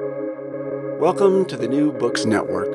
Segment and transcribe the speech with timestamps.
[0.00, 2.66] Welcome to the New Books Network.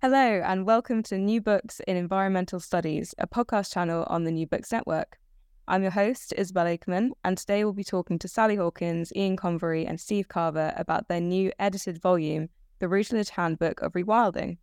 [0.00, 4.46] Hello, and welcome to New Books in Environmental Studies, a podcast channel on the New
[4.46, 5.18] Books Network.
[5.66, 9.84] I'm your host, Isobel Akerman, and today we'll be talking to Sally Hawkins, Ian Convery,
[9.84, 14.58] and Steve Carver about their new edited volume, The Routledge Handbook of Rewilding.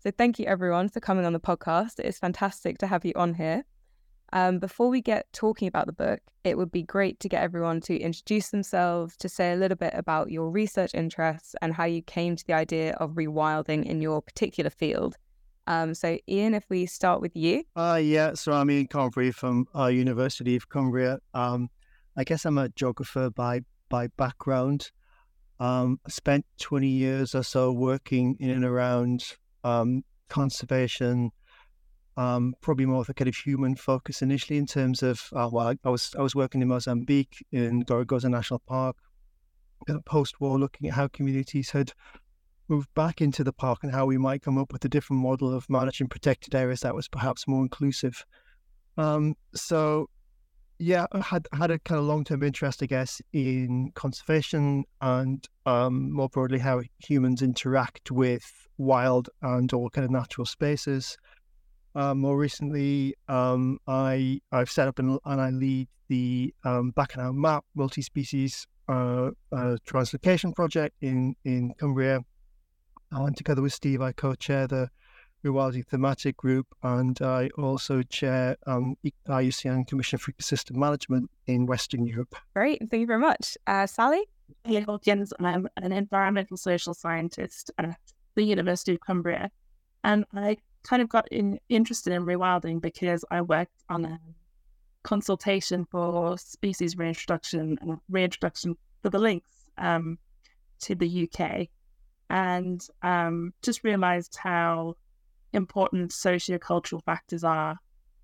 [0.00, 2.00] So, thank you everyone for coming on the podcast.
[2.00, 3.64] It's fantastic to have you on here.
[4.32, 7.80] Um, before we get talking about the book, it would be great to get everyone
[7.82, 12.02] to introduce themselves, to say a little bit about your research interests and how you
[12.02, 15.16] came to the idea of rewilding in your particular field.
[15.68, 17.64] Um, so, Ian, if we start with you.
[17.74, 21.18] Uh, yeah, so I'm Ian Convery from uh, University of Cumbria.
[21.34, 21.68] Um,
[22.16, 24.90] I guess I'm a geographer by by background.
[25.58, 29.24] Um, spent 20 years or so working in and around
[29.64, 31.30] um, conservation,
[32.16, 35.68] um, probably more of a kind of human focus initially in terms of uh, well,
[35.68, 38.96] I, I, was I was working in Mozambique in Gorongosa National Park,
[39.88, 41.92] in a post-war, looking at how communities had
[42.68, 45.54] moved back into the park and how we might come up with a different model
[45.54, 48.24] of managing protected areas that was perhaps more inclusive.
[48.96, 50.08] Um, so,
[50.78, 56.10] yeah, I had had a kind of long-term interest, I guess, in conservation and um,
[56.12, 61.16] more broadly how humans interact with wild and all kind of natural spaces.
[61.96, 67.16] Uh, more recently, um, I I've set up and, and I lead the um, Back
[67.16, 72.20] on the Map multi-species uh, uh, translocation project in in Cumbria.
[73.12, 74.90] And together with Steve, I co-chair the
[75.42, 82.04] Rewilding Thematic Group, and I also chair um, IUCN Commission for Ecosystem Management in Western
[82.04, 82.34] Europe.
[82.54, 84.22] Great, thank you very much, uh, Sally.
[84.64, 87.96] Hey, Jens, I'm an environmental social scientist at
[88.34, 89.50] the University of Cumbria,
[90.04, 94.20] and I kind of got in, interested in rewilding because I worked on a
[95.02, 99.48] consultation for species reintroduction and reintroduction for the lynx
[99.78, 100.18] um,
[100.80, 101.68] to the UK,
[102.30, 104.94] and um, just realised how
[105.52, 107.78] important sociocultural factors are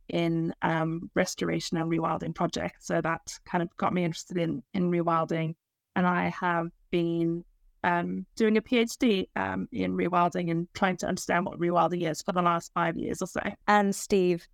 [0.09, 2.87] in um, restoration and rewilding projects.
[2.87, 5.55] So that kind of got me interested in in rewilding,
[5.97, 7.44] and I have been
[7.84, 12.32] um, doing a PhD um, in rewilding and trying to understand what rewilding is for
[12.32, 13.41] the last five years or so.
[13.66, 14.47] And Steve.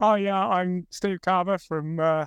[0.00, 2.26] Oh, yeah, I'm Steve Carver from uh,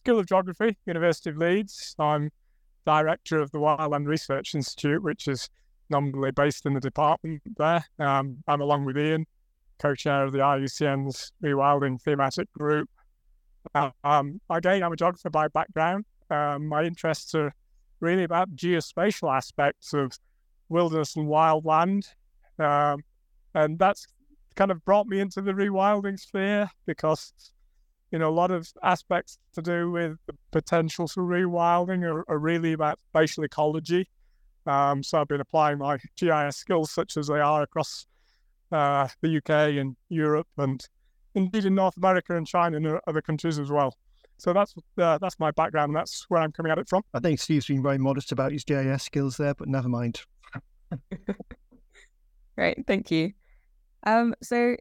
[0.00, 1.94] School of Geography, University of Leeds.
[1.98, 2.30] I'm
[2.84, 5.48] director of the Wildland Research Institute, which is
[5.90, 7.84] nominally based in the department there.
[7.98, 9.26] Um, I'm along with Ian,
[9.78, 12.88] co-chair of the IUCN's Rewilding Thematic Group.
[13.74, 16.04] Uh, um, again, I'm a geographer by background.
[16.30, 17.52] Um, my interests are
[18.00, 20.12] really about geospatial aspects of
[20.68, 22.06] wilderness and wildland.
[22.58, 23.02] Um,
[23.54, 24.06] and that's
[24.54, 27.32] kind of brought me into the rewilding sphere because,
[28.10, 32.38] you know, a lot of aspects to do with the potential for rewilding are, are
[32.38, 34.08] really about spatial ecology.
[34.66, 38.06] Um, so I've been applying my GIS skills, such as they are across
[38.72, 40.84] uh, the UK and Europe, and
[41.34, 43.96] indeed in North America and China and other countries as well.
[44.38, 45.90] So that's uh, that's my background.
[45.90, 47.02] And that's where I'm coming at it from.
[47.14, 50.20] I think Steve's been very modest about his GIS skills there, but never mind.
[52.56, 53.32] Great, thank you.
[54.04, 54.76] Um, so,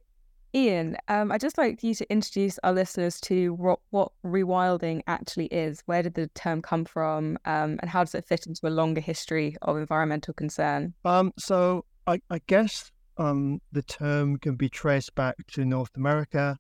[0.54, 5.48] Ian, um, I'd just like you to introduce our listeners to what, what rewilding actually
[5.48, 5.82] is.
[5.86, 9.02] Where did the term come from, um, and how does it fit into a longer
[9.02, 10.94] history of environmental concern?
[11.04, 16.58] Um, so, I, I guess um, the term can be traced back to North America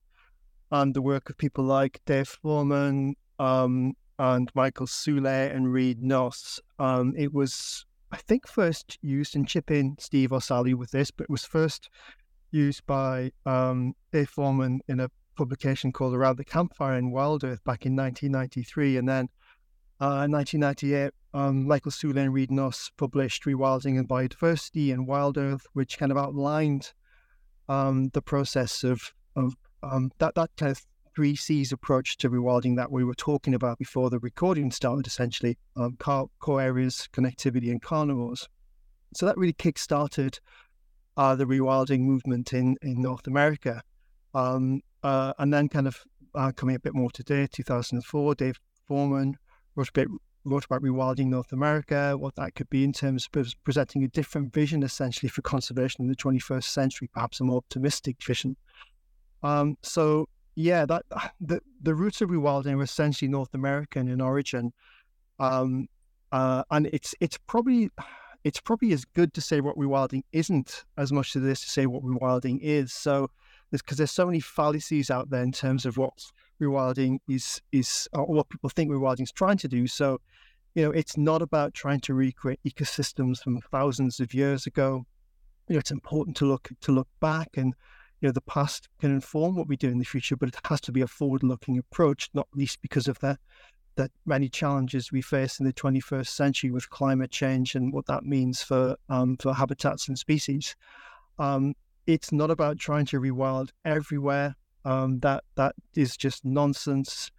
[0.71, 6.59] and the work of people like Dave Foreman um, and Michael Soule and Reid Noss.
[6.79, 11.11] Um, it was, I think, first used in chip in Steve or Sally with this,
[11.11, 11.89] but it was first
[12.51, 17.63] used by um, Dave Foreman in a publication called Around the Campfire in Wild Earth
[17.65, 18.97] back in 1993.
[18.97, 19.29] And then
[20.01, 25.37] uh, in 1998, um, Michael Soule and Reid Noss published Rewilding and Biodiversity in Wild
[25.37, 26.93] Earth, which kind of outlined
[27.67, 29.55] um, the process of, of
[29.89, 30.81] um, that that kind of
[31.15, 35.57] three C's approach to rewilding that we were talking about before the recording started, essentially
[35.77, 38.47] um, core, core areas, connectivity, and carnivores.
[39.13, 40.39] So that really kick-started
[41.15, 43.81] uh, the rewilding movement in in North America,
[44.33, 46.01] um, uh, and then kind of
[46.35, 49.37] uh, coming a bit more today, 2004, Dave Foreman
[49.75, 50.07] wrote a bit
[50.43, 54.53] wrote about rewilding North America, what that could be in terms of presenting a different
[54.53, 58.55] vision, essentially, for conservation in the 21st century, perhaps a more optimistic vision.
[59.45, 61.03] Um, so yeah, that
[61.41, 64.73] the the roots of rewilding are essentially North American in origin,
[65.39, 65.87] um,
[66.31, 67.89] uh, and it's it's probably
[68.43, 71.69] it's probably as good to say what rewilding isn't as much as it is to
[71.69, 72.93] say what rewilding is.
[72.93, 73.29] So
[73.71, 76.13] because there's so many fallacies out there in terms of what
[76.61, 79.87] rewilding is is or what people think rewilding is trying to do.
[79.87, 80.21] So
[80.73, 85.05] you know, it's not about trying to recreate ecosystems from thousands of years ago.
[85.67, 87.73] You know, it's important to look to look back and
[88.25, 90.81] you know the past can inform what we do in the future, but it has
[90.81, 93.37] to be a forward-looking approach, not least because of the
[93.97, 98.23] that many challenges we face in the 21st century with climate change and what that
[98.25, 100.75] means for um, for habitats and species.
[101.37, 101.75] Um,
[102.07, 104.55] it's not about trying to rewild everywhere.
[104.85, 107.29] Um, that that is just nonsense.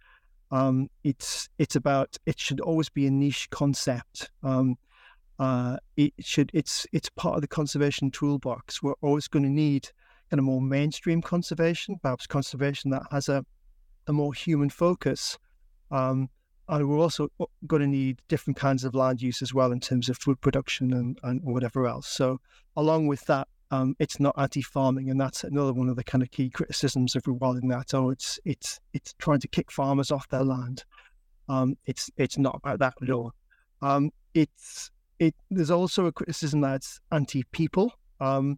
[0.51, 4.31] Um, it's it's about it should always be a niche concept.
[4.41, 4.77] Um,
[5.37, 8.81] uh, it should it's it's part of the conservation toolbox.
[8.81, 9.89] We're always going to need
[10.29, 13.45] kind of more mainstream conservation, perhaps conservation that has a
[14.07, 15.37] a more human focus.
[15.91, 16.29] Um,
[16.69, 17.29] and we're also
[17.65, 20.91] going to need different kinds of land use as well in terms of food production
[20.93, 22.07] and, and whatever else.
[22.07, 22.39] So,
[22.75, 26.31] along with that, um, it's not anti-farming, and that's another one of the kind of
[26.31, 27.69] key criticisms of rewilding.
[27.69, 30.83] That oh, it's it's it's trying to kick farmers off their land.
[31.49, 33.33] Um, it's it's not about that at all.
[33.81, 35.35] Um, it's it.
[35.49, 37.93] There's also a criticism that's anti-people.
[38.19, 38.57] Um,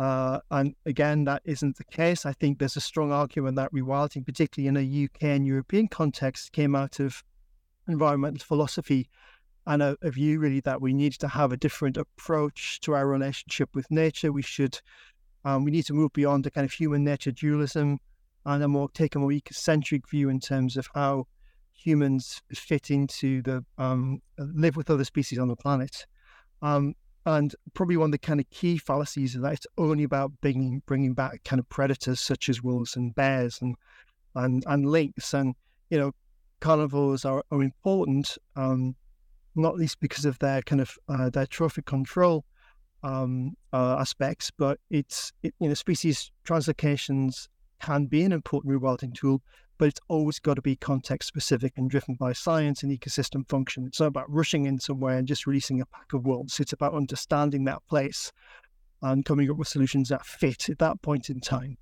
[0.00, 2.24] uh, and again, that isn't the case.
[2.24, 6.52] I think there's a strong argument that rewilding, particularly in a UK and European context,
[6.52, 7.22] came out of
[7.86, 9.10] environmental philosophy
[9.66, 13.06] and a, a, view really that we need to have a different approach to our
[13.06, 14.32] relationship with nature.
[14.32, 14.80] We should,
[15.44, 17.98] um, we need to move beyond the kind of human nature dualism
[18.46, 21.26] and a more take a more ecocentric view in terms of how
[21.74, 26.06] humans fit into the um, live with other species on the planet.
[26.62, 26.94] Um,
[27.26, 30.82] and probably one of the kind of key fallacies is that it's only about bringing
[30.86, 33.76] bringing back kind of predators such as wolves and bears and
[34.34, 35.34] and and lynx.
[35.34, 35.54] And
[35.90, 36.12] you know
[36.60, 38.94] carnivores are, are important, um,
[39.54, 42.44] not least because of their kind of uh, their trophic control
[43.02, 47.48] um, uh, aspects, but it's it, you know species translocations
[47.80, 49.42] can be an important rewilding tool,
[49.80, 53.86] but it's always got to be context specific and driven by science and ecosystem function.
[53.86, 56.60] It's not about rushing in somewhere and just releasing a pack of wolves.
[56.60, 58.30] It's about understanding that place
[59.00, 61.78] and coming up with solutions that fit at that point in time.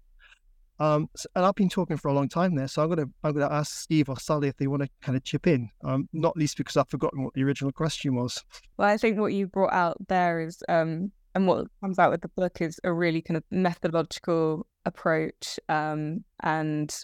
[0.78, 3.52] Um, and I've been talking for a long time there, so I'm gonna I'm gonna
[3.52, 5.68] ask Steve or Sally if they want to kind of chip in.
[5.82, 8.44] Um, not least because I've forgotten what the original question was.
[8.76, 12.20] Well, I think what you brought out there is, um, and what comes out with
[12.20, 16.94] the book is a really kind of methodological approach, um, and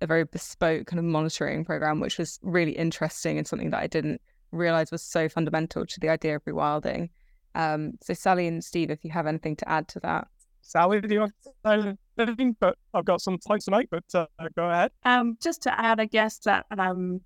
[0.00, 3.86] a very bespoke kind of monitoring program, which was really interesting and something that I
[3.86, 4.20] didn't
[4.50, 7.10] realize was so fundamental to the idea of rewilding.
[7.54, 10.28] Um, so, Sally and Steve, if you have anything to add to that.
[10.62, 12.56] Sally, do you want to say anything?
[12.58, 14.26] But I've got some points to make, but uh,
[14.56, 14.90] go ahead.
[15.04, 17.20] Um, just to add, I guess that um,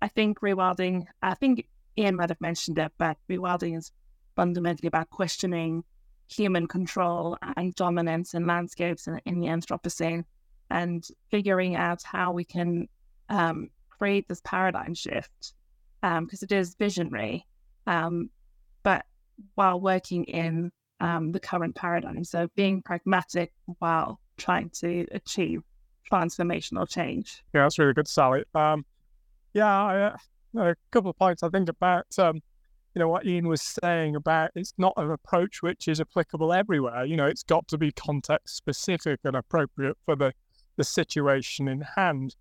[0.00, 1.66] I think rewilding, I think
[1.98, 3.92] Ian might have mentioned it, but rewilding is
[4.36, 5.82] fundamentally about questioning
[6.30, 10.24] human control and dominance in landscapes in, in the Anthropocene
[10.70, 12.88] and figuring out how we can
[13.28, 15.54] um, create this paradigm shift
[16.00, 17.44] because um, it is visionary,
[17.86, 18.30] um,
[18.82, 19.04] but
[19.54, 20.70] while working in
[21.00, 22.24] um, the current paradigm.
[22.24, 25.62] So being pragmatic while trying to achieve
[26.10, 27.42] transformational change.
[27.52, 28.44] Yeah, that's really good, Sally.
[28.54, 28.84] Um,
[29.54, 30.14] yeah,
[30.56, 32.06] uh, a couple of points I think about.
[32.18, 32.40] Um,
[32.94, 37.04] you know what Ian was saying about it's not an approach which is applicable everywhere.
[37.04, 40.32] You know, it's got to be context specific and appropriate for the
[40.78, 42.34] the situation in hand.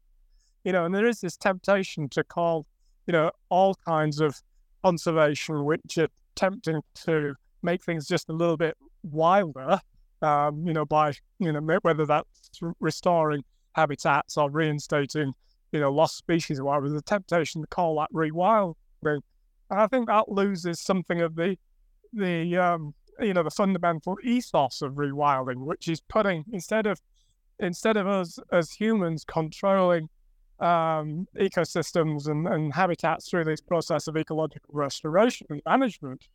[0.63, 2.65] You know, and there is this temptation to call,
[3.05, 4.41] you know, all kinds of
[4.83, 9.79] conservation which are tempting to make things just a little bit wilder,
[10.21, 15.33] um, you know, by, you know, whether that's restoring habitats or reinstating,
[15.71, 18.75] you know, lost species or whatever, the temptation to call that rewilding.
[19.03, 19.21] And
[19.69, 21.57] I think that loses something of the,
[22.13, 27.01] the, um, you know, the fundamental ethos of rewilding, which is putting, instead of,
[27.59, 30.09] instead of us as humans controlling
[30.59, 36.27] um, ecosystems and, and habitats through this process of ecological restoration and management,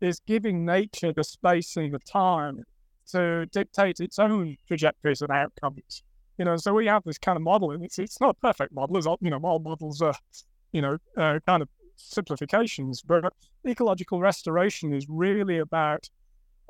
[0.00, 2.64] is giving nature the space and the time
[3.10, 6.02] to dictate its own trajectories and outcomes.
[6.38, 8.72] You know, so we have this kind of model, and it's it's not a perfect
[8.72, 8.96] model.
[8.96, 10.14] As you know, all models are,
[10.72, 13.02] you know, uh, kind of simplifications.
[13.02, 13.32] But
[13.66, 16.08] ecological restoration is really about,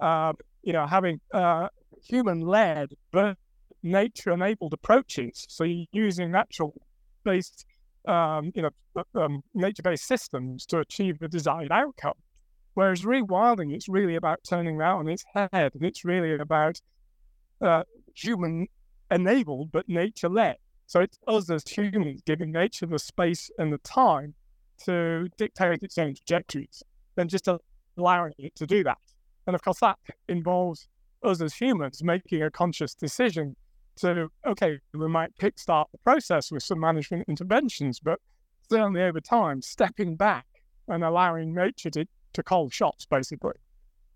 [0.01, 1.69] uh, you know, having uh,
[2.03, 3.37] human-led but
[3.83, 5.47] nature-enabled approaches.
[5.49, 7.65] So you're using natural-based,
[8.07, 12.15] um, you know, uh, um, nature-based systems to achieve the desired outcome.
[12.75, 16.81] Whereas rewilding, it's really about turning that on its head, and it's really about
[17.61, 17.83] uh,
[18.15, 18.69] human
[19.11, 20.57] enabled but nature led.
[20.87, 24.35] So it's us as humans giving nature the space and the time
[24.85, 26.83] to dictate its own trajectories,
[27.17, 27.49] then just
[27.99, 28.99] allowing it to do that.
[29.47, 30.89] And of course, that involves
[31.23, 33.57] us as humans making a conscious decision
[34.01, 38.19] to, okay, we might kickstart the process with some management interventions, but
[38.69, 40.47] certainly over time, stepping back
[40.89, 43.55] and allowing nature to, to call shots, basically.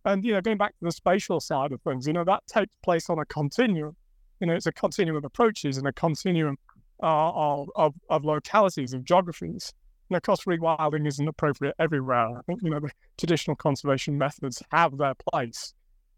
[0.04, 2.74] And, you know, going back to the spatial side of things, you know, that takes
[2.82, 3.96] place on a continuum.
[4.40, 6.58] You know, it's a continuum of approaches and a continuum
[7.02, 9.72] uh, of, of, of localities, of geographies.
[10.10, 12.38] And of course, rewilding isn't appropriate everywhere.
[12.38, 15.72] I think, you know, the traditional conservation methods have their place.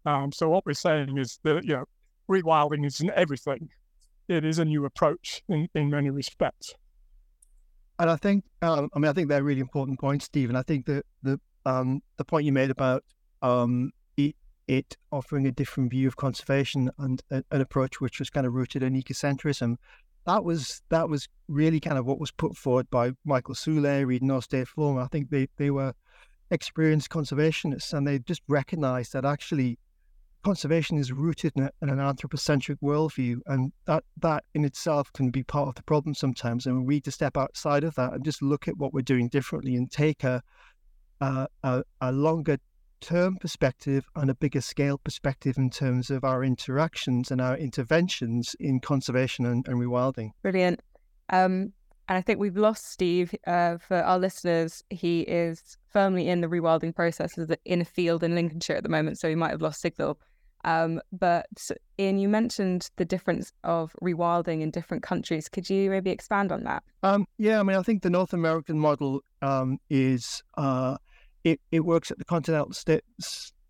[0.05, 1.85] Um, so what we're saying is that, you know,
[2.29, 3.69] rewilding isn't everything.
[4.27, 6.75] It is a new approach in, in many respects.
[7.99, 10.55] And I think, um, I mean, I think they're really important points, Stephen.
[10.55, 13.03] I think that the um, the point you made about
[13.41, 14.35] um, it,
[14.67, 18.53] it, offering a different view of conservation and a, an approach which was kind of
[18.53, 19.75] rooted in ecocentrism,
[20.25, 24.47] that was that was really kind of what was put forward by Michael Reid Noss,
[24.47, 25.03] Dave Foreman.
[25.03, 25.93] I think they they were
[26.51, 29.79] experienced conservationists, and they just recognised that actually
[30.47, 35.29] conservation is rooted in, a, in, an anthropocentric worldview, and that that in itself can
[35.29, 36.65] be part of the problem sometimes.
[36.65, 39.27] And we need to step outside of that and just look at what we're doing
[39.27, 40.41] differently and take a
[41.19, 42.57] a, a, a longer
[43.01, 48.55] term perspective and a bigger scale perspective in terms of our interactions and our interventions
[48.59, 50.31] in conservation and, and rewilding.
[50.41, 50.79] Brilliant.
[51.29, 51.73] Um,
[52.09, 53.35] and I think we've lost Steve.
[53.45, 58.33] Uh, for our listeners, he is firmly in the rewilding process in a field in
[58.33, 60.17] Lincolnshire at the moment, so he might have lost signal.
[60.65, 61.47] Um, but
[61.99, 65.47] Ian, you mentioned the difference of rewilding in different countries.
[65.49, 66.83] Could you maybe expand on that?
[67.03, 70.97] Um, yeah, I mean, I think the North American model um, is uh,
[71.43, 72.71] it, it works at the continental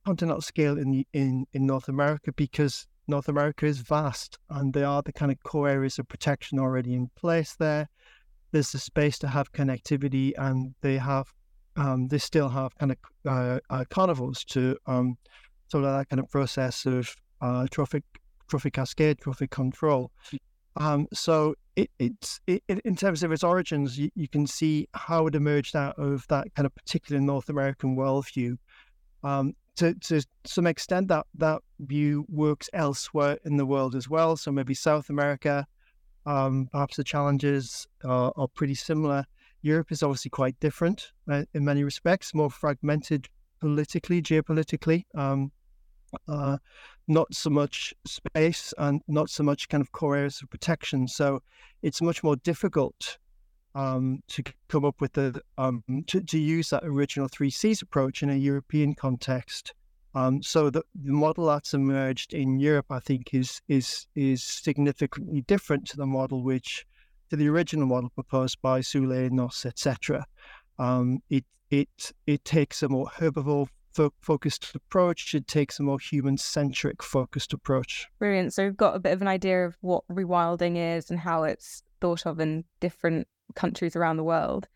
[0.06, 5.02] continental scale in in in North America because North America is vast and there are
[5.02, 7.88] the kind of core areas of protection already in place there.
[8.52, 11.34] There's the space to have connectivity, and they have
[11.76, 14.78] um, they still have kind of uh, uh, carnivores to
[15.70, 18.04] sort of that kind of process of uh, trophic
[18.48, 20.12] trophic cascade, trophic control.
[20.78, 25.28] Um, so it, it's it, in terms of its origins, you, you, can see how
[25.28, 28.58] it emerged out of that kind of particular North American worldview.
[29.24, 34.36] Um, to, to some extent, that that view works elsewhere in the world as well.
[34.38, 35.66] So maybe South America,
[36.26, 39.26] um, perhaps the challenges are, are, pretty similar.
[39.62, 43.28] Europe is obviously quite different uh, in many respects, more fragmented
[43.60, 45.04] politically, geopolitically.
[45.16, 45.52] Um,
[46.28, 46.58] uh,
[47.08, 51.08] not so much space and not so much kind of core areas of protection.
[51.08, 51.42] So
[51.82, 53.18] it's much more difficult
[53.76, 58.24] um, to come up with the um, to, to use that original three Cs approach
[58.24, 59.74] in a European context.
[60.16, 65.42] Um, so the, the model that's emerged in Europe, I think, is is is significantly
[65.42, 66.88] different to the model which
[67.30, 70.26] to the original model proposed by Soule, Noss, etc.
[70.80, 73.68] Um, it it it takes a more herbivore
[73.98, 75.34] fo- focused approach.
[75.34, 78.08] It takes a more human centric focused approach.
[78.20, 78.54] Brilliant.
[78.54, 81.84] So we've got a bit of an idea of what rewilding is and how it's
[82.00, 84.68] thought of in different countries around the world.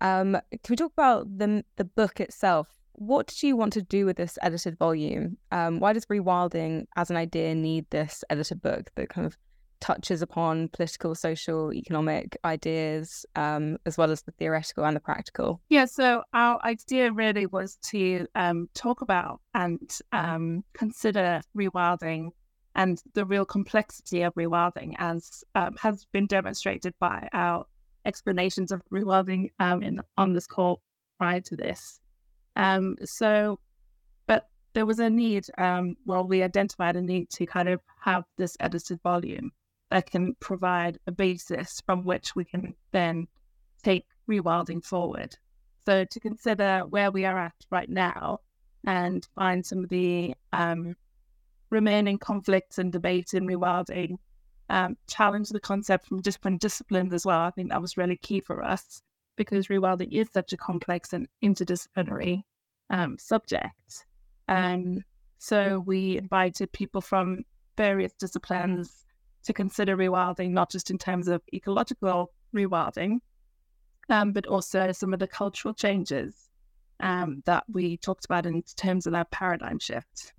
[0.00, 2.68] Um, can we talk about the the book itself?
[2.94, 5.36] What did you want to do with this edited volume?
[5.50, 9.36] Um, why does rewilding as an idea need this edited book that kind of
[9.82, 15.60] touches upon political, social, economic ideas, um, as well as the theoretical and the practical.
[15.68, 22.30] Yeah, so our idea really was to um, talk about and um, consider rewilding
[22.76, 27.66] and the real complexity of rewilding, as um, has been demonstrated by our
[28.06, 30.80] explanations of rewilding um, in, on this call
[31.18, 32.00] prior to this.
[32.54, 33.58] Um, so,
[34.26, 38.56] but there was a need, well, we identified a need to kind of have this
[38.60, 39.50] edited volume
[39.92, 43.28] that can provide a basis from which we can then
[43.82, 45.36] take rewilding forward.
[45.84, 48.38] So to consider where we are at right now
[48.86, 50.96] and find some of the um,
[51.68, 54.16] remaining conflicts and debates in rewilding,
[54.70, 57.40] um, challenge the concept from different disciplines as well.
[57.40, 59.02] I think that was really key for us
[59.36, 62.44] because rewilding is such a complex and interdisciplinary
[62.88, 64.06] um, subject.
[64.48, 65.04] Um,
[65.36, 67.44] so we invited people from
[67.76, 69.04] various disciplines
[69.44, 73.18] to consider rewilding, not just in terms of ecological rewilding,
[74.08, 76.48] um, but also some of the cultural changes
[77.00, 80.32] um, that we talked about in terms of that paradigm shift.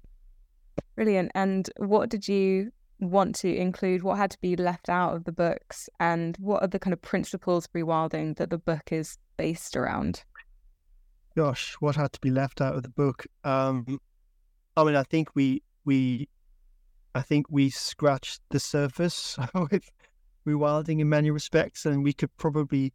[0.95, 1.31] Brilliant.
[1.35, 4.03] And what did you want to include?
[4.03, 5.89] What had to be left out of the books?
[5.99, 10.23] And what are the kind of principles of rewilding that the book is based around?
[11.35, 13.25] Gosh, what had to be left out of the book?
[13.43, 13.99] Um,
[14.77, 16.29] I mean, I think we we
[17.15, 19.37] I think we scratched the surface
[19.71, 19.89] with
[20.47, 22.93] rewilding in many respects, and we could probably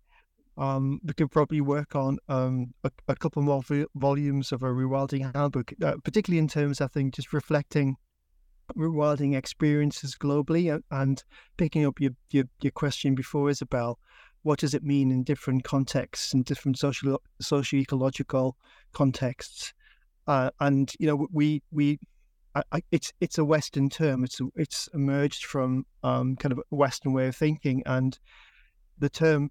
[0.56, 3.62] um, we could probably work on um, a, a, couple more
[3.94, 7.96] volumes of a rewilding handbook, uh, particularly in terms, I think, just reflecting
[8.76, 11.22] rewilding experiences globally and, and
[11.56, 13.94] picking up your, your, your question before, Isobel.
[14.42, 18.56] what does it mean in different contexts and different social socio-ecological
[18.92, 19.72] contexts
[20.26, 21.98] uh, and you know we we
[22.72, 24.24] I, it's it's a Western term.
[24.24, 28.18] It's it's emerged from um, kind of a Western way of thinking, and
[28.98, 29.50] the term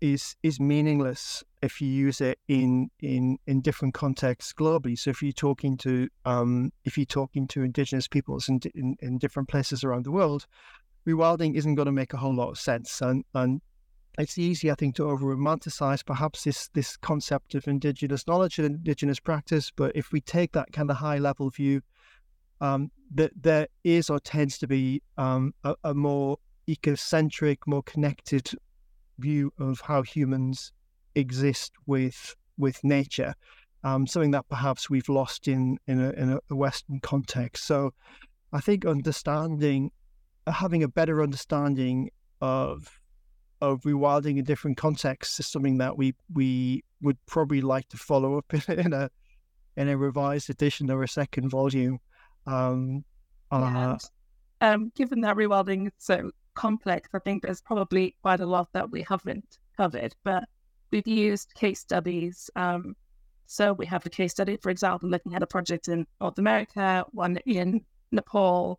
[0.00, 4.98] is is meaningless if you use it in in in different contexts globally.
[4.98, 9.18] So if you're talking to um, if you're talking to indigenous peoples in, in, in
[9.18, 10.46] different places around the world,
[11.06, 13.00] rewilding isn't going to make a whole lot of sense.
[13.02, 13.60] And and
[14.18, 18.66] it's easy, I think, to over romanticize perhaps this this concept of indigenous knowledge and
[18.66, 19.70] indigenous practice.
[19.70, 21.82] But if we take that kind of high level view,
[22.60, 26.38] um, that there is or tends to be um, a, a more
[26.68, 28.50] ecocentric, more connected
[29.18, 30.72] view of how humans
[31.14, 33.34] exist with with nature,
[33.84, 37.66] um, something that perhaps we've lost in in a, in a Western context.
[37.66, 37.92] So,
[38.52, 39.90] I think understanding,
[40.46, 43.00] having a better understanding of
[43.60, 48.38] of rewilding in different contexts is something that we we would probably like to follow
[48.38, 49.10] up in, in a
[49.76, 51.98] in a revised edition or a second volume.
[52.46, 53.04] Um,
[53.50, 53.96] uh,
[54.60, 57.08] um, given that rewilding is so complex.
[57.14, 60.44] I think there's probably quite a lot that we haven't covered, but
[60.90, 62.50] we've used case studies.
[62.56, 62.94] Um,
[63.46, 67.04] so we have a case study, for example, looking at a project in North America,
[67.12, 67.80] one in
[68.12, 68.78] Nepal,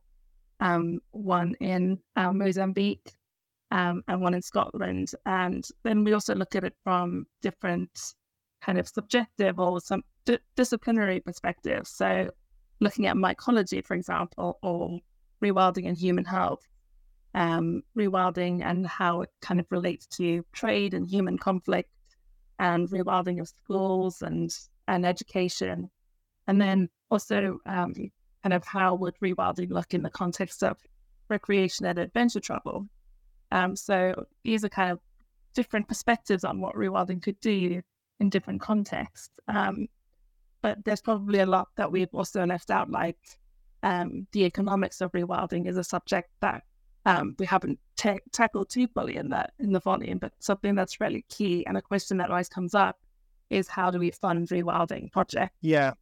[0.59, 3.13] um, one in uh, Mozambique,
[3.71, 5.11] um, and one in Scotland.
[5.25, 8.13] And then we also look at it from different
[8.61, 11.89] kind of subjective or some d- disciplinary perspectives.
[11.89, 12.29] So
[12.81, 15.00] looking at mycology, for example, or
[15.41, 16.67] rewilding and human health
[17.33, 21.89] um, rewilding and how it kind of relates to trade and human conflict
[22.59, 24.51] and rewilding of schools and,
[24.88, 25.89] and education.
[26.47, 27.93] And then also um,
[28.43, 30.77] kind of how would rewilding look in the context of
[31.29, 32.88] recreation and adventure travel.
[33.51, 35.00] Um, so these are kind of
[35.53, 37.81] different perspectives on what rewilding could do
[38.19, 39.29] in different contexts.
[39.47, 39.88] Um,
[40.61, 43.17] but there's probably a lot that we've also left out, like
[43.83, 46.63] um, the economics of rewilding is a subject that
[47.05, 51.00] um, we haven't ta- tackled too fully in that in the volume, but something that's
[51.00, 53.00] really key and a question that always comes up
[53.50, 55.55] is how do we fund rewilding projects?
[55.61, 55.93] Yeah,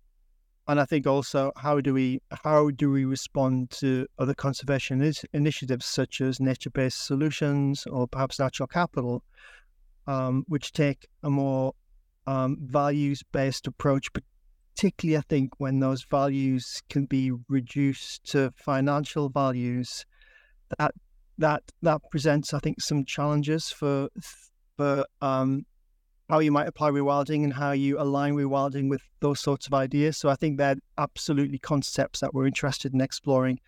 [0.67, 5.26] and I think also how do we how do we respond to other conservation is-
[5.34, 9.24] initiatives such as nature-based solutions or perhaps natural capital,
[10.06, 11.74] um, which take a more
[12.28, 14.10] um, values-based approach,
[14.80, 20.06] particularly I think when those values can be reduced to financial values
[20.78, 20.94] that
[21.38, 24.08] that that presents, I think, some challenges for
[24.78, 25.65] for um,
[26.30, 30.15] how you might apply rewilding and how you align rewilding with those sorts of ideas.
[30.15, 33.60] So I think they're absolutely concepts that we're interested in exploring.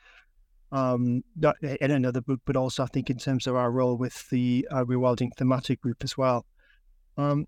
[0.71, 4.29] Um, not in another book, but also I think in terms of our role with
[4.29, 6.45] the uh, rewilding thematic group as well.
[7.17, 7.47] Um,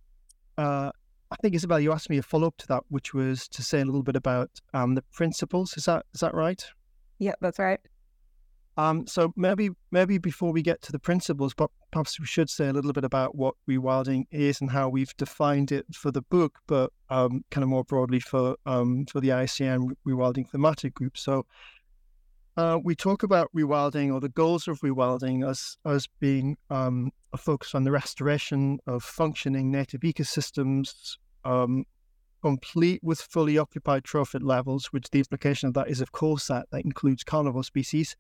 [0.58, 0.92] uh,
[1.34, 3.82] I think Isobel, you asked me a follow up to that, which was to say
[3.82, 5.76] a little bit about um, the principles.
[5.76, 6.64] Is that is that right?
[7.18, 7.80] Yeah, that's right.
[8.78, 12.68] Um, so maybe maybe before we get to the principles, but perhaps we should say
[12.68, 16.60] a little bit about what rewilding is and how we've defined it for the book,
[16.68, 21.18] but um, kind of more broadly for um, for the IUCN rewilding thematic group.
[21.18, 21.46] So
[22.56, 27.38] uh, we talk about rewilding or the goals of rewilding as as being um, a
[27.38, 31.86] focus on the restoration of functioning native ecosystems, um,
[32.42, 36.68] complete with fully occupied trophic levels, which the implication of that is, of course, that
[36.72, 38.16] that includes carnivore species,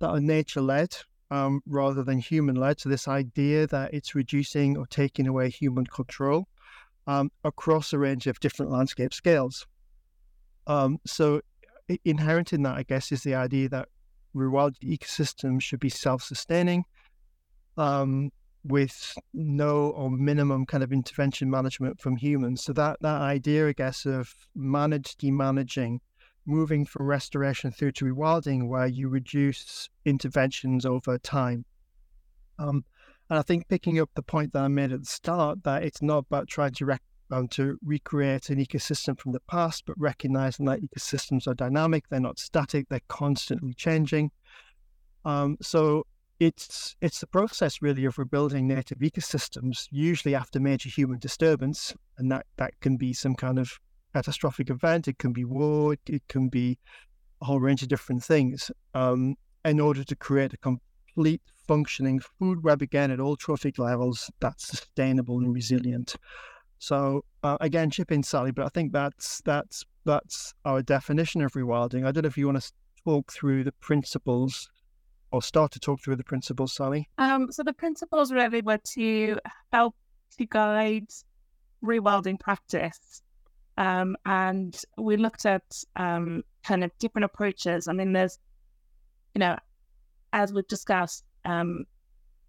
[0.00, 0.94] that are nature led
[1.30, 2.80] um, rather than human led.
[2.80, 6.48] So, this idea that it's reducing or taking away human control
[7.06, 9.66] um, across a range of different landscape scales.
[10.66, 11.40] Um, so,
[12.04, 13.88] inherent in that, I guess, is the idea that
[14.34, 16.84] rewilded ecosystems should be self sustaining
[17.76, 18.30] um,
[18.64, 22.64] with no or minimum kind of intervention management from humans.
[22.64, 25.98] So, that, that idea, I guess, of managed demanaging
[26.46, 31.64] moving from restoration through to rewilding, where you reduce interventions over time.
[32.58, 32.84] Um,
[33.30, 36.02] and I think picking up the point that I made at the start, that it's
[36.02, 37.02] not about trying to rec-
[37.34, 42.20] um, to recreate an ecosystem from the past, but recognizing that ecosystems are dynamic, they're
[42.20, 44.30] not static, they're constantly changing.
[45.24, 46.06] Um, so
[46.38, 52.30] it's it's the process really of rebuilding native ecosystems, usually after major human disturbance, and
[52.30, 53.80] that that can be some kind of
[54.12, 55.08] catastrophic event.
[55.08, 55.96] It can be war.
[56.06, 56.78] It can be
[57.42, 58.70] a whole range of different things.
[58.94, 64.30] Um, in order to create a complete functioning food web again at all trophic levels
[64.40, 66.14] that's sustainable and resilient.
[66.84, 71.52] So uh, again, chip in Sally, but I think that's that's that's our definition of
[71.52, 72.06] rewilding.
[72.06, 72.72] I don't know if you want to
[73.06, 74.68] talk through the principles
[75.30, 77.08] or start to talk through the principles, Sally?
[77.16, 79.38] Um, so the principles really were to
[79.72, 79.96] help
[80.36, 81.08] to guide
[81.82, 83.22] rewilding practice.
[83.78, 85.64] Um, and we looked at
[85.96, 87.88] um, kind of different approaches.
[87.88, 88.38] I mean, there's,
[89.34, 89.56] you know,
[90.34, 91.84] as we've discussed, um,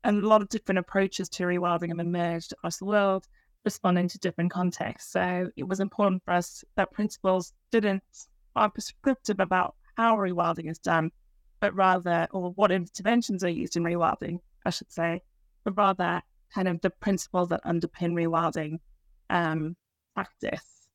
[0.03, 3.25] a lot of different approaches to rewilding have emerged across the world,
[3.65, 5.11] responding to different contexts.
[5.11, 8.03] So it was important for us that principles didn't
[8.55, 11.11] are prescriptive about how rewilding is done,
[11.59, 15.21] but rather, or what interventions are used in rewilding, I should say,
[15.63, 16.21] but rather
[16.53, 18.79] kind of the principles that underpin rewilding
[19.29, 19.75] um,
[20.13, 20.87] practice.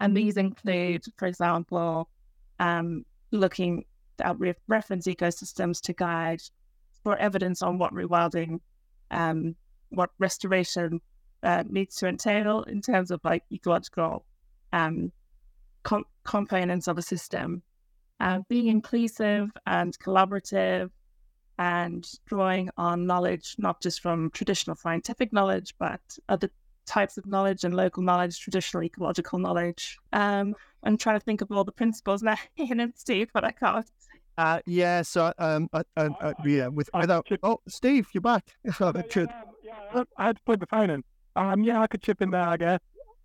[0.00, 2.10] And these include, for example,
[2.58, 3.84] um, looking
[4.20, 6.42] at re- reference ecosystems to guide
[7.02, 8.60] for evidence on what rewilding,
[9.10, 9.54] um,
[9.90, 11.00] what restoration
[11.46, 14.24] uh, needs to entail in terms of like ecological
[14.72, 15.12] um,
[15.84, 17.62] com- components of a system
[18.20, 20.90] uh, being inclusive and collaborative
[21.58, 26.50] and drawing on knowledge, not just from traditional scientific knowledge, but other
[26.84, 29.98] types of knowledge and local knowledge, traditional ecological knowledge.
[30.12, 33.86] Um, I'm trying to think of all the principles now, in Steve, but I can't.
[34.36, 37.26] Uh, yeah, so um, I, I, I, yeah, with without.
[37.42, 38.44] Oh, Steve, you're back.
[38.80, 39.30] oh, that could.
[39.62, 41.02] Yeah, I had to put the phone in.
[41.36, 42.80] Um, yeah, I could chip in there, I guess.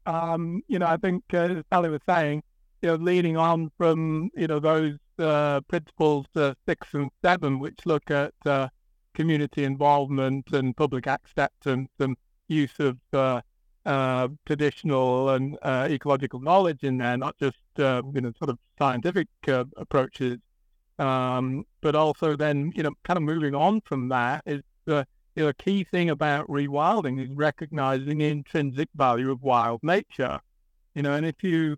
[0.05, 2.43] Um, you know, I think uh, as Sally was saying,
[2.81, 7.85] you know, leading on from, you know, those uh, principles uh, six and seven, which
[7.85, 8.67] look at uh,
[9.13, 13.41] community involvement and public acceptance and use of uh,
[13.85, 19.27] uh, traditional and uh, ecological knowledge in there, not just, you know, sort of scientific
[19.47, 20.39] approaches,
[20.99, 24.61] um, but also then, you know, kind of moving on from that is
[25.35, 30.39] you know, a key thing about rewilding is recognizing the intrinsic value of wild nature.
[30.93, 31.77] You know, and if you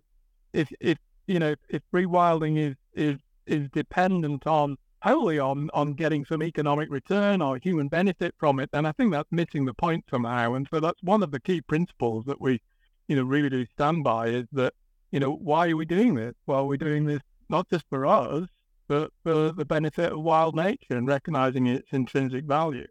[0.52, 6.24] if if you know if rewilding is is is dependent on wholly on on getting
[6.24, 10.04] some economic return or human benefit from it, then I think that's missing the point
[10.10, 10.54] somehow.
[10.54, 12.60] And so that's one of the key principles that we,
[13.06, 14.72] you know, really do stand by is that,
[15.12, 16.34] you know, why are we doing this?
[16.46, 18.48] Well, we're doing this not just for us,
[18.88, 22.86] but for the benefit of wild nature and recognizing its intrinsic value.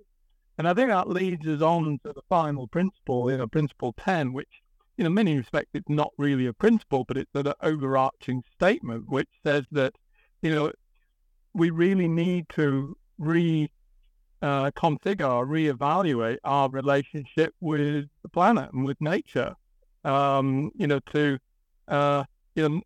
[0.57, 4.33] And I think that leads us on to the final principle, you know, principle 10,
[4.33, 4.61] which
[4.97, 9.09] you know, in many respects, it's not really a principle, but it's an overarching statement
[9.09, 9.93] which says that,
[10.41, 10.71] you know,
[11.53, 13.71] we really need to re
[14.41, 19.55] uh, reevaluate our relationship with the planet and with nature.
[20.03, 21.39] Um, you know, to
[21.87, 22.81] uh, you know,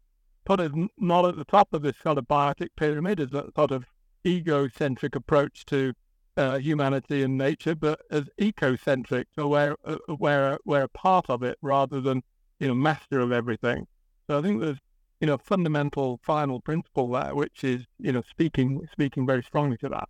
[0.45, 3.71] put us not at the top of this sort of biotic pyramid as a sort
[3.71, 3.86] of
[4.25, 5.93] egocentric approach to
[6.38, 11.43] uh, humanity and nature, but as ecocentric, so we're, uh, we're, we're a part of
[11.43, 12.21] it rather than,
[12.60, 13.88] you know, master of everything.
[14.28, 14.78] So I think there's,
[15.19, 19.89] you know, fundamental final principle there, which is, you know, speaking, speaking very strongly to
[19.89, 20.10] that.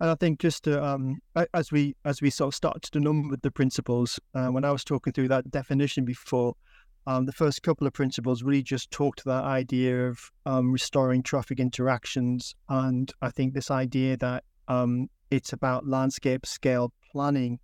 [0.00, 1.20] And I think just to, um,
[1.54, 4.84] as we as we sort of start to number the principles, uh, when I was
[4.84, 6.54] talking through that definition before,
[7.06, 11.22] um, the first couple of principles really just talk to that idea of um, restoring
[11.22, 17.58] trophic interactions, and I think this idea that um, it's about landscape scale planning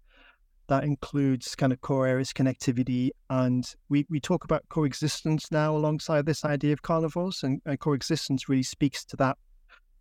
[0.68, 3.10] that includes kind of core areas connectivity.
[3.28, 7.42] And we, we talk about coexistence now alongside this idea of carnivores.
[7.42, 9.36] And, and coexistence really speaks to that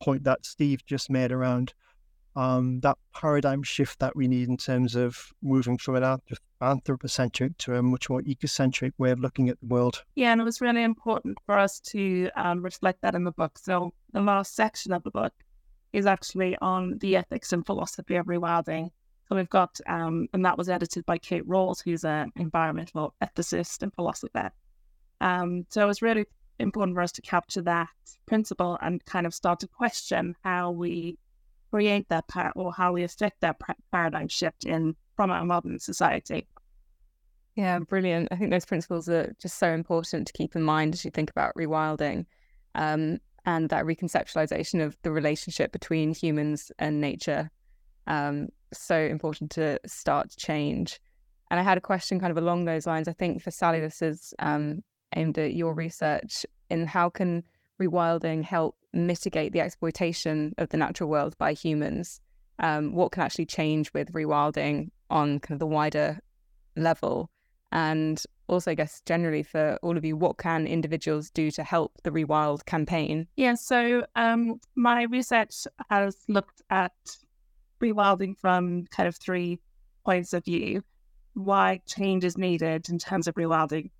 [0.02, 1.74] point that Steve just made around
[2.36, 6.20] um, that paradigm shift that we need in terms of moving from an
[6.62, 10.04] anthropocentric to a much more ecocentric way of looking at the world.
[10.16, 13.58] Yeah, and it was really important for us to um, reflect that in the book.
[13.58, 15.34] So the last section of the book
[15.94, 18.90] is actually on the ethics and philosophy of rewilding.
[19.28, 23.82] So we've got, um, and that was edited by Kate Rawles, who's an environmental ethicist
[23.82, 24.52] and philosopher.
[25.22, 26.26] Um, so it was really
[26.60, 27.90] important for us to capture that
[28.26, 31.18] principle and kind of start to question how we
[31.70, 33.58] create that par- or how we affect that
[33.92, 36.48] paradigm shift in from our modern society.
[37.56, 38.30] Yeah, brilliant.
[38.32, 41.30] I think those principles are just so important to keep in mind as you think
[41.30, 42.26] about rewilding.
[42.76, 47.50] Um, and that reconceptualization of the relationship between humans and nature.
[48.08, 51.00] Um, so important to start change.
[51.50, 53.08] And I had a question kind of along those lines.
[53.08, 54.84] I think for Sally, this is um,
[55.16, 57.44] aimed at your research in how can
[57.82, 62.22] rewilding help mitigate the exploitation of the natural world by humans?
[62.60, 66.20] Um, what can actually change with rewilding on kind of the wider
[66.76, 67.30] level?
[67.72, 71.94] And also, I guess, generally for all of you, what can individuals do to help
[72.04, 73.28] the Rewild campaign?
[73.38, 76.94] Yeah, so um, my research has looked at
[77.82, 79.60] rewilding from kind of three
[80.04, 80.84] points of view.
[81.34, 83.92] Why change is needed in terms of rewilding?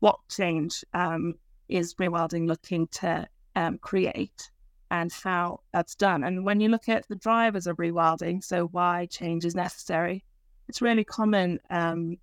[0.00, 1.34] What change um,
[1.68, 4.50] is rewilding looking to um, create?
[4.90, 6.24] and how that's done.
[6.24, 10.24] And when you look at the drivers of rewilding, so why change is necessary,
[10.68, 12.16] it's really common um,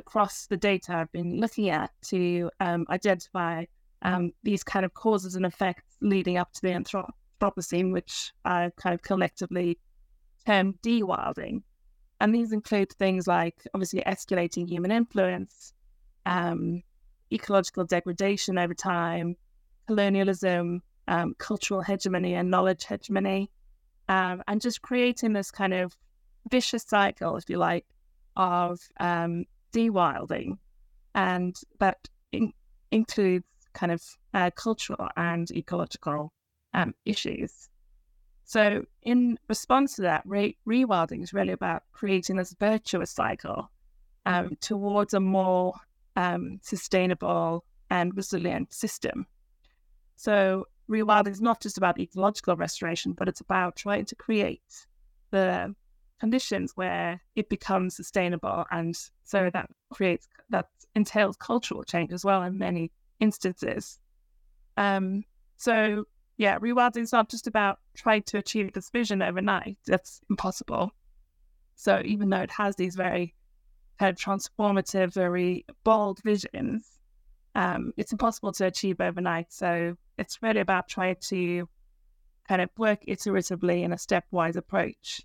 [0.00, 3.64] across the data I've been looking at to um, identify
[4.02, 8.94] um, these kind of causes and effects leading up to the Anthropocene, which I kind
[8.94, 9.78] of collectively
[10.46, 11.62] term de-wilding.
[12.20, 15.72] And these include things like obviously escalating human influence,
[16.26, 16.82] um,
[17.32, 19.36] ecological degradation over time,
[19.86, 23.50] colonialism, um, cultural hegemony and knowledge hegemony,
[24.08, 25.96] um, and just creating this kind of
[26.50, 27.86] vicious cycle, if you like,
[28.36, 30.58] of um, de-wilding,
[31.14, 32.52] and that in-
[32.90, 34.02] includes kind of
[34.34, 36.32] uh, cultural and ecological
[36.74, 37.68] um, issues.
[38.44, 43.70] So, in response to that, re- rewilding is really about creating this virtuous cycle
[44.26, 45.74] um, towards a more
[46.16, 49.26] um, sustainable and resilient system.
[50.16, 54.86] So, rewilding is not just about ecological restoration, but it's about trying to create
[55.30, 55.74] the
[56.20, 62.42] conditions where it becomes sustainable, and so that creates that entails cultural change as well
[62.42, 63.98] in many instances.
[64.76, 65.24] Um,
[65.56, 66.04] so
[66.36, 69.76] yeah, rewilding is not just about trying to achieve this vision overnight.
[69.86, 70.92] That's impossible.
[71.76, 73.34] So even though it has these very
[73.98, 76.98] kind of transformative, very bold visions,
[77.54, 79.52] um, it's impossible to achieve overnight.
[79.52, 81.68] So it's really about trying to
[82.48, 85.22] kind of work iteratively in a stepwise approach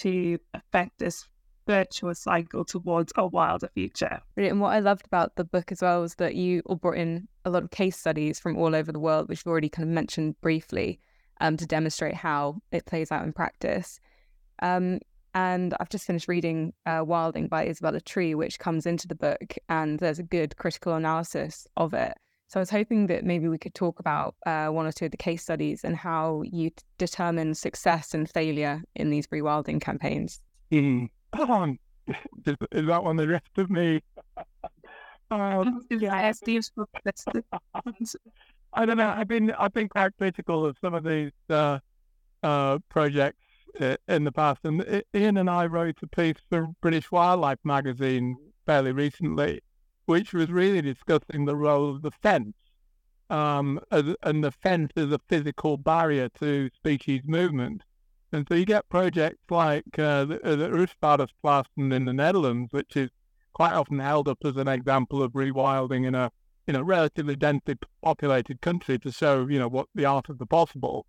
[0.00, 1.26] to affect this
[1.66, 4.20] virtuous cycle towards a wilder future.
[4.36, 7.28] And what I loved about the book as well was that you all brought in
[7.44, 9.94] a lot of case studies from all over the world, which you've already kind of
[9.94, 11.00] mentioned briefly,
[11.40, 13.98] um, to demonstrate how it plays out in practice.
[14.62, 15.00] Um,
[15.34, 19.54] and I've just finished reading uh, Wilding by Isabella Tree, which comes into the book,
[19.68, 22.14] and there's a good critical analysis of it.
[22.48, 25.10] So I was hoping that maybe we could talk about uh, one or two of
[25.10, 30.40] the case studies and how you t- determine success and failure in these rewilding campaigns.
[30.70, 31.08] Mm.
[31.32, 31.78] Um,
[32.46, 34.02] is, is, that one the rest of me?
[35.30, 36.32] um, yeah,
[38.74, 39.08] I don't know.
[39.08, 41.78] I've been I've been quite critical of some of these uh,
[42.42, 43.38] uh, projects
[43.80, 48.36] uh, in the past, and Ian and I wrote a piece for British Wildlife magazine
[48.66, 49.60] fairly recently,
[50.06, 52.54] which was really discussing the role of the fence.
[53.30, 57.82] Um, and the fence is a physical barrier to species movement.
[58.32, 62.96] And so you get projects like uh, the, uh, the Oostvaardersplassen in the Netherlands, which
[62.96, 63.10] is
[63.52, 66.30] quite often held up as an example of rewilding in a
[66.66, 70.46] you know relatively densely populated country to show you know what the art of the
[70.46, 71.06] possible.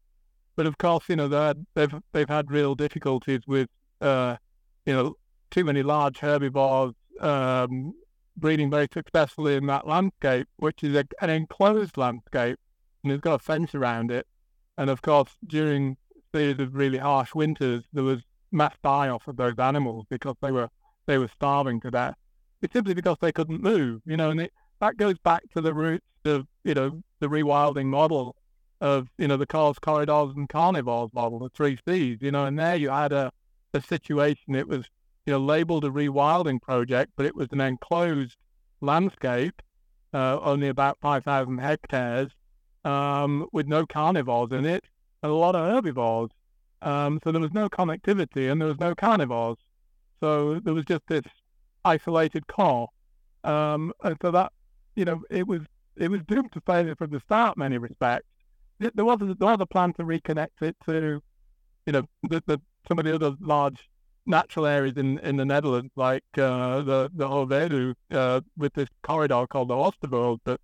[0.56, 1.28] But of course, you know
[1.74, 3.70] they've they've had real difficulties with
[4.02, 4.38] uh,
[4.86, 5.16] you know
[5.52, 7.94] too many large herbivores um,
[8.38, 12.60] breeding very successfully in that landscape, which is a, an enclosed landscape
[13.06, 14.28] and it's got a fence around it.
[14.78, 15.98] And of course, during
[16.34, 18.22] series of really harsh winters, there was
[18.52, 20.70] mass die off of those animals because they were
[21.06, 22.16] they were starving to death.
[22.62, 25.74] It's simply because they couldn't move, you know, and it, that goes back to the
[25.74, 28.36] roots of you know the rewilding model
[28.82, 32.60] of you know the cores, corridors, and carnivores model, the three C's, you know, and
[32.60, 33.32] there you had a
[33.74, 34.56] a situation.
[34.56, 34.86] It was
[35.26, 38.38] you know labeled a rewilding project, but it was an enclosed
[38.82, 39.62] landscape,
[40.14, 42.30] uh, only about five thousand hectares,
[42.84, 44.86] um, with no carnivores in it
[45.24, 46.30] and a lot of herbivores.
[46.82, 49.58] Um, so there was no connectivity and there was no carnivores.
[50.20, 51.24] So there was just this
[51.84, 52.90] isolated core.
[53.44, 54.52] Um, and so that,
[54.96, 55.62] you know, it was
[55.96, 58.28] it was doomed to failure from the start, many respects.
[58.80, 61.22] There was a, there was a plan to reconnect it to,
[61.86, 63.88] you know, the, the, some of the other large
[64.26, 69.46] natural areas in, in the Netherlands, like uh, the the Hoevedu, uh, with this corridor
[69.48, 70.60] called the Oosterwold, but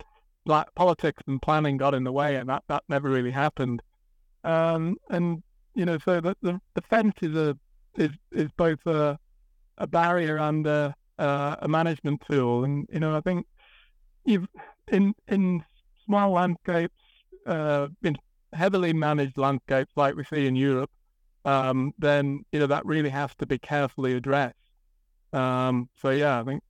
[0.45, 3.81] like, politics and planning got in the way, and that, that never really happened.
[4.43, 5.43] Um, and
[5.75, 7.57] you know, so the, the, the fence is a
[7.95, 9.19] is is both a
[9.77, 12.63] a barrier and a, a management tool.
[12.63, 13.45] And you know, I think
[14.25, 14.47] you've
[14.87, 15.63] in in
[16.05, 16.93] small landscapes,
[17.45, 18.17] uh, in
[18.53, 20.91] heavily managed landscapes like we see in Europe,
[21.45, 24.55] um, then you know that really has to be carefully addressed.
[25.33, 26.63] Um, so yeah, I think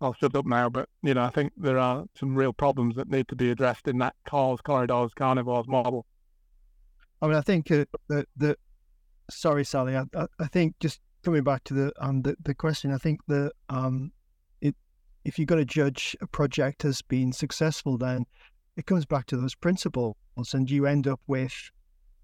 [0.00, 3.08] I'll shut up now, but you know, I think there are some real problems that
[3.08, 6.06] need to be addressed in that cores, corridors, carnivores model.
[7.22, 8.56] I mean, I think uh, that the
[9.30, 9.96] sorry, Sally.
[9.96, 13.52] I, I, think just coming back to the um the, the question, I think that
[13.68, 14.12] um
[14.60, 14.76] it
[15.24, 18.26] if you're going to judge a project as being successful, then
[18.76, 20.16] it comes back to those principles,
[20.52, 21.70] and you end up with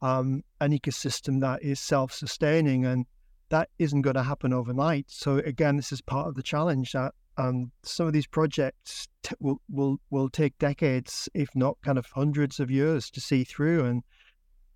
[0.03, 3.07] um an ecosystem that is self-sustaining, and
[3.51, 5.07] that isn't going to happen overnight.
[5.09, 9.35] So again, this is part of the challenge that um, some of these projects t-
[9.41, 13.85] will will will take decades, if not kind of hundreds of years, to see through.
[13.85, 14.03] And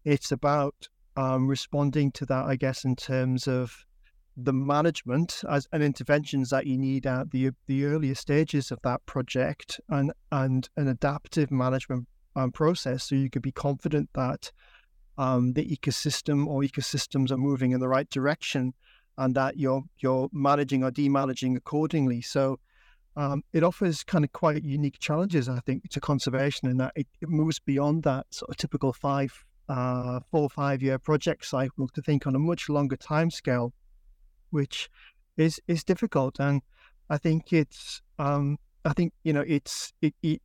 [0.05, 3.85] it's about um, responding to that, I guess, in terms of
[4.37, 9.05] the management as and interventions that you need at the the earlier stages of that
[9.07, 14.51] project and and an adaptive management um, process so you could be confident that
[15.19, 18.75] um, the ecosystem or ecosystems are moving in the right direction
[19.19, 22.59] and that you're you're managing or demanaging accordingly so
[23.17, 27.07] um, it offers kind of quite unique challenges I think to conservation in that it,
[27.21, 29.33] it moves beyond that sort of typical five
[29.69, 33.73] uh, four five year project cycle to think on a much longer time scale
[34.51, 34.89] which
[35.37, 36.41] is is difficult.
[36.41, 36.63] And
[37.11, 40.41] I think it's um, I think you know it's it, it,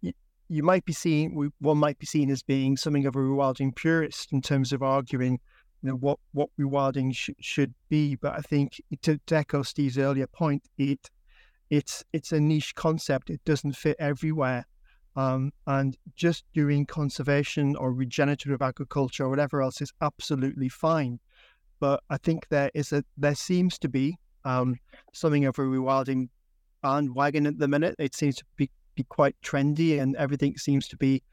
[0.50, 4.34] you might be seen one might be seen as being something of a rewilding purist
[4.34, 5.40] in terms of arguing
[5.82, 8.16] you know what what rewilding sh- should be.
[8.16, 11.10] But I think to, echo Steve's earlier point, it
[11.70, 13.30] it's it's a niche concept.
[13.30, 14.66] It doesn't fit everywhere.
[15.16, 21.20] Um, and just doing conservation or regenerative agriculture or whatever else is absolutely fine
[21.80, 24.78] but I think there is a there seems to be um,
[25.14, 26.30] something of a rewilding
[26.82, 27.96] bandwagon at the minute.
[28.00, 31.24] It seems to be, be quite trendy, and everything seems to be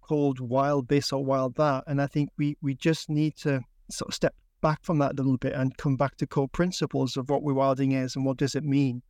[0.00, 1.84] called wild this or wild that.
[1.86, 5.22] And I think we we just need to sort of step back from that a
[5.22, 8.54] little bit and come back to core principles of what rewilding is and what does
[8.54, 9.02] it mean.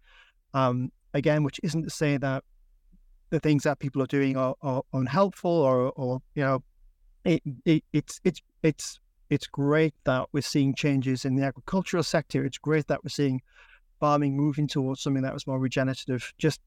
[0.54, 2.44] Um, again, which isn't to say that
[3.30, 6.62] the things that people are doing are, are unhelpful or or you know
[7.24, 8.98] it, it it's it's it's
[9.30, 12.44] it's great that we're seeing changes in the agricultural sector.
[12.44, 13.40] It's great that we're seeing
[14.00, 16.60] farming moving towards something that was more regenerative, just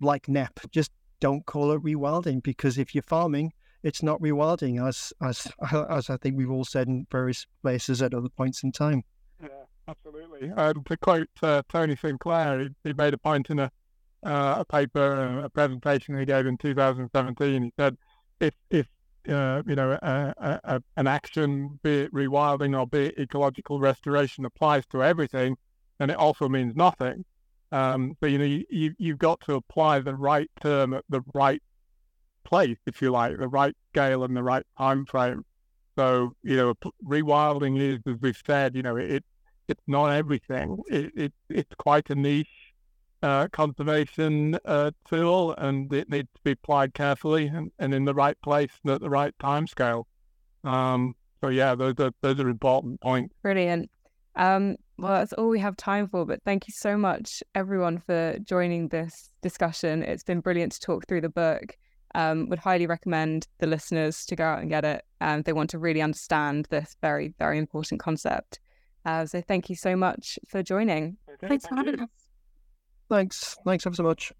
[0.00, 0.70] like Knepp.
[0.70, 5.46] Just don't call it rewilding because if you're farming, it's not rewilding, as as
[5.90, 9.02] as I think we've all said in various places at other points in time.
[9.42, 9.48] Yeah,
[9.88, 10.50] absolutely.
[10.50, 13.70] Um, to quote uh, Tony Sinclair, he, he, made a point in a
[14.22, 17.62] uh, a paper, a presentation he gave in 2017.
[17.62, 17.96] He said,
[18.38, 18.86] if if
[19.28, 19.98] uh, you know,
[20.96, 25.56] an action, be it rewilding or be it ecological restoration, applies to everything,
[25.98, 27.24] then it also means nothing.
[27.72, 31.22] Um, but you know, you, you you've got to apply the right term at the
[31.34, 31.62] right
[32.44, 35.44] place, if you like, the right scale and the right time frame.
[35.96, 39.24] So you know, rewilding is, as we've said, you know, it
[39.68, 40.78] it's not everything.
[40.88, 42.48] It, it it's quite a niche
[43.22, 48.14] uh, conservation uh, tool, and it needs to be applied carefully and, and in the
[48.14, 50.06] right place and at the right time scale.
[50.64, 53.34] Um, so yeah, those are those are important points.
[53.42, 53.90] Brilliant.
[54.36, 56.26] Um, well, that's all we have time for.
[56.26, 60.02] But thank you so much, everyone, for joining this discussion.
[60.02, 61.76] It's been brilliant to talk through the book.
[62.14, 65.04] Um, would highly recommend the listeners to go out and get it.
[65.20, 68.58] Um, they want to really understand this very, very important concept.
[69.04, 71.16] Uh, so thank you so much for joining.
[71.28, 72.08] Okay, Thanks for having us.
[73.08, 73.56] Thanks.
[73.64, 74.32] Thanks ever so much.